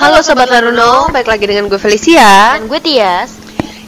[0.00, 2.56] Halo Sobat Laruno, balik lagi dengan gue Felicia.
[2.56, 3.36] Dan gue Tias.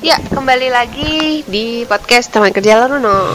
[0.05, 3.33] Ya, kembali lagi di podcast Teman Kerja Laruno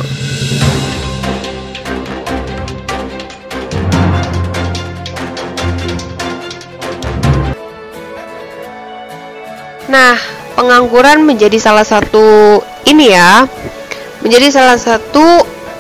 [9.90, 10.14] Nah,
[10.54, 13.50] pengangguran menjadi salah satu ini ya
[14.22, 15.26] Menjadi salah satu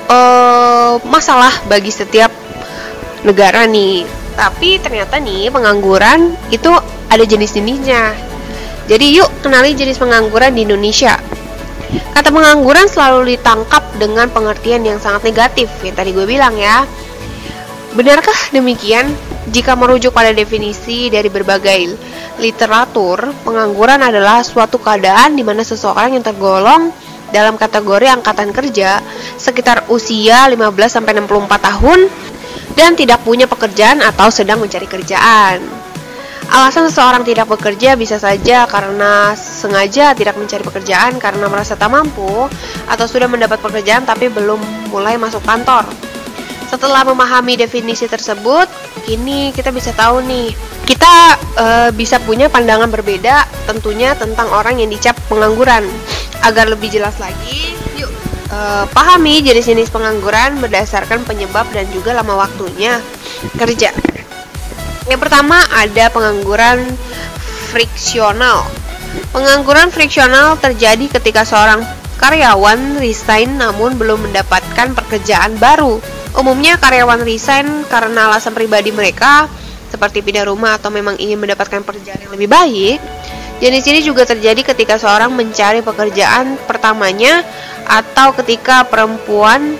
[0.09, 2.34] uh, masalah bagi setiap
[3.21, 6.69] negara nih tapi ternyata nih pengangguran itu
[7.09, 8.14] ada jenis-jenisnya.
[8.86, 11.18] Jadi yuk kenali jenis pengangguran di Indonesia.
[12.13, 16.86] Kata pengangguran selalu ditangkap dengan pengertian yang sangat negatif yang tadi gue bilang ya.
[17.97, 19.10] Benarkah demikian?
[19.47, 21.96] Jika merujuk pada definisi dari berbagai
[22.38, 26.91] literatur, pengangguran adalah suatu keadaan di mana seseorang yang tergolong
[27.32, 29.04] dalam kategori angkatan kerja
[29.35, 31.99] sekitar usia 15 sampai 64 tahun
[32.77, 35.66] dan tidak punya pekerjaan atau sedang mencari kerjaan.
[36.47, 42.47] Alasan seseorang tidak bekerja bisa saja karena sengaja tidak mencari pekerjaan karena merasa tak mampu
[42.87, 44.61] atau sudah mendapat pekerjaan tapi belum
[44.93, 45.83] mulai masuk kantor.
[46.71, 48.67] Setelah memahami definisi tersebut,
[49.07, 50.52] kini kita bisa tahu nih,
[50.83, 51.65] kita e,
[51.95, 55.87] bisa punya pandangan berbeda tentunya tentang orang yang dicap pengangguran.
[56.45, 57.56] Agar lebih jelas lagi,
[58.51, 62.99] uh, pahami jenis-jenis pengangguran berdasarkan penyebab dan juga lama waktunya
[63.55, 63.91] kerja.
[65.07, 66.83] Yang pertama ada pengangguran
[67.71, 68.67] friksional.
[69.31, 71.83] Pengangguran friksional terjadi ketika seorang
[72.19, 76.01] karyawan resign namun belum mendapatkan pekerjaan baru.
[76.37, 79.47] Umumnya karyawan resign karena alasan pribadi mereka
[79.87, 82.99] seperti pindah rumah atau memang ingin mendapatkan pekerjaan yang lebih baik.
[83.57, 87.41] Jenis ini juga terjadi ketika seorang mencari pekerjaan pertamanya
[87.88, 89.80] atau ketika perempuan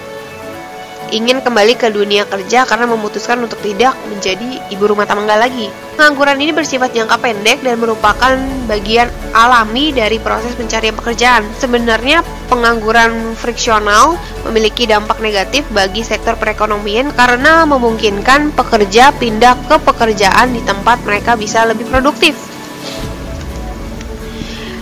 [1.12, 5.72] ingin kembali ke dunia kerja karena memutuskan untuk tidak menjadi ibu rumah tangga lagi.
[5.96, 8.36] Pengangguran ini bersifat jangka pendek dan merupakan
[8.68, 11.48] bagian alami dari proses pencarian pekerjaan.
[11.58, 20.54] Sebenarnya pengangguran friksional memiliki dampak negatif bagi sektor perekonomian karena memungkinkan pekerja pindah ke pekerjaan
[20.54, 22.36] di tempat mereka bisa lebih produktif.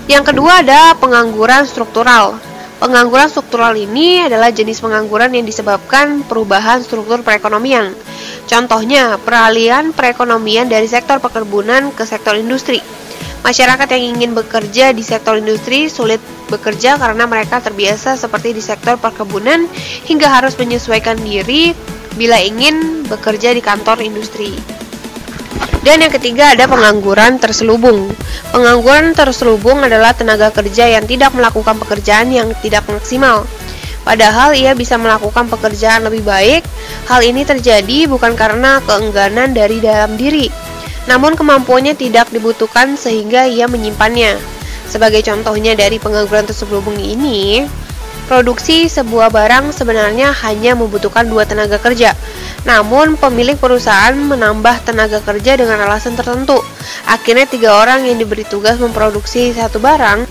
[0.05, 2.37] Yang kedua ada pengangguran struktural.
[2.85, 7.97] Pengangguran struktural ini adalah jenis pengangguran yang disebabkan perubahan struktur perekonomian.
[8.45, 12.77] Contohnya, peralihan perekonomian dari sektor perkebunan ke sektor industri.
[13.41, 19.01] Masyarakat yang ingin bekerja di sektor industri sulit bekerja karena mereka terbiasa seperti di sektor
[19.01, 19.65] perkebunan
[20.05, 21.73] hingga harus menyesuaikan diri
[22.21, 24.53] bila ingin bekerja di kantor industri.
[25.85, 28.09] Dan yang ketiga ada pengangguran terselubung.
[28.49, 33.45] Pengangguran terselubung adalah tenaga kerja yang tidak melakukan pekerjaan yang tidak maksimal.
[34.05, 36.61] Padahal ia bisa melakukan pekerjaan lebih baik.
[37.09, 40.49] Hal ini terjadi bukan karena keengganan dari dalam diri,
[41.09, 44.37] namun kemampuannya tidak dibutuhkan sehingga ia menyimpannya.
[44.85, 47.65] Sebagai contohnya dari pengangguran terselubung ini,
[48.25, 52.17] produksi sebuah barang sebenarnya hanya membutuhkan dua tenaga kerja,
[52.65, 56.57] namun, pemilik perusahaan menambah tenaga kerja dengan alasan tertentu.
[57.05, 60.25] Akhirnya, tiga orang yang diberi tugas memproduksi satu barang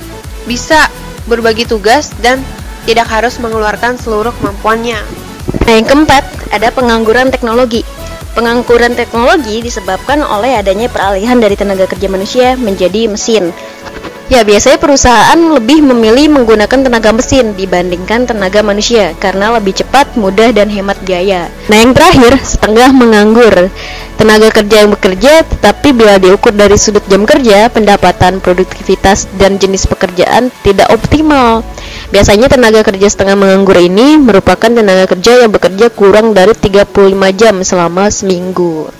[0.51, 0.91] bisa
[1.31, 2.43] berbagi tugas dan
[2.91, 4.99] tidak harus mengeluarkan seluruh kemampuannya.
[5.63, 7.87] Nah, yang keempat, ada pengangguran teknologi.
[8.35, 13.55] Pengangguran teknologi disebabkan oleh adanya peralihan dari tenaga kerja manusia menjadi mesin.
[14.35, 20.51] Ya, biasanya perusahaan lebih memilih menggunakan tenaga mesin dibandingkan tenaga manusia karena lebih cepat, mudah,
[20.51, 21.47] dan hemat biaya.
[21.71, 23.71] Nah, yang terakhir, setengah menganggur.
[24.19, 29.87] Tenaga kerja yang bekerja, tetapi bila diukur dari sudut jam kerja, pendapatan, produktivitas, dan jenis
[29.87, 31.63] pekerjaan tidak optimal.
[32.11, 36.91] Biasanya tenaga kerja setengah menganggur ini merupakan tenaga kerja yang bekerja kurang dari 35
[37.39, 38.91] jam selama seminggu.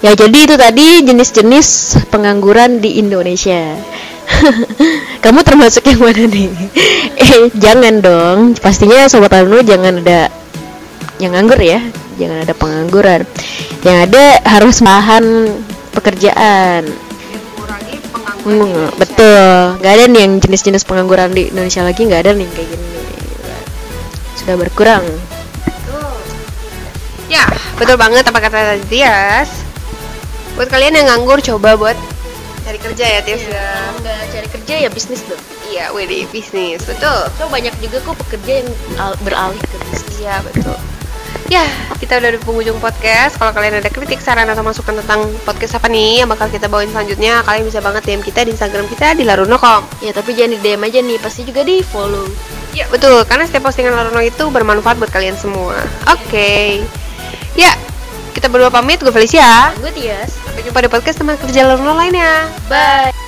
[0.00, 3.76] Ya, jadi itu tadi jenis-jenis pengangguran di Indonesia.
[5.24, 6.50] Kamu termasuk yang mana nih?
[7.16, 8.38] eh, jangan dong.
[8.58, 10.28] Pastinya sobat alumni jangan ada
[11.18, 11.80] yang nganggur ya.
[12.20, 13.22] Jangan ada pengangguran.
[13.82, 15.24] Yang ada harus bahan
[15.94, 16.82] pekerjaan.
[18.44, 19.80] Hmm, betul.
[19.80, 22.88] Gak ada nih yang jenis-jenis pengangguran di Indonesia lagi nggak ada nih kayak gini.
[24.36, 25.04] Sudah berkurang.
[27.32, 27.48] Ya,
[27.80, 29.48] betul banget apa kata Tias.
[30.54, 31.96] Buat kalian yang nganggur coba buat
[32.64, 33.68] cari kerja ya Tias iya, ya.
[34.00, 35.42] Enggak cari kerja ya bisnis dong.
[35.68, 36.80] Iya, di bisnis.
[36.88, 37.20] Betul.
[37.36, 38.68] So banyak juga kok pekerja yang
[39.20, 40.24] beralih ke bisnis.
[40.24, 40.76] Iya, betul.
[41.52, 41.68] Ya,
[42.00, 43.36] kita udah di penghujung podcast.
[43.36, 46.88] Kalau kalian ada kritik, saran atau masukan tentang podcast apa nih yang bakal kita bawain
[46.88, 49.84] selanjutnya, kalian bisa banget DM kita di Instagram kita di laruno.com.
[50.00, 52.24] Ya, tapi jangan di DM aja nih, pasti juga di follow.
[52.72, 53.22] Ya, betul.
[53.28, 55.78] Karena setiap postingan Laruno itu bermanfaat buat kalian semua.
[56.10, 56.26] Oke.
[56.26, 56.68] Okay.
[57.54, 57.70] Ya,
[58.34, 58.98] kita berdua pamit.
[58.98, 59.70] Gue Felicia.
[59.78, 60.43] Gue Tias.
[60.54, 61.66] Sampai jumpa di podcast teman kerja
[61.98, 62.46] lainnya.
[62.70, 63.23] Bye.